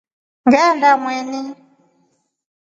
Ngeenda 0.47 0.89
Mweni. 1.01 1.41